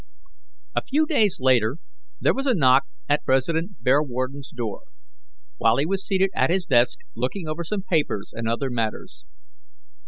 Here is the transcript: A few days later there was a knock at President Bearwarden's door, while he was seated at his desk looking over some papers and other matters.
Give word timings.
A 0.73 0.81
few 0.81 1.05
days 1.05 1.37
later 1.39 1.77
there 2.19 2.33
was 2.33 2.47
a 2.47 2.55
knock 2.55 2.85
at 3.07 3.23
President 3.23 3.83
Bearwarden's 3.83 4.49
door, 4.49 4.85
while 5.57 5.77
he 5.77 5.85
was 5.85 6.03
seated 6.03 6.31
at 6.33 6.49
his 6.49 6.65
desk 6.65 6.97
looking 7.15 7.47
over 7.47 7.63
some 7.63 7.83
papers 7.83 8.31
and 8.33 8.47
other 8.49 8.71
matters. 8.71 9.25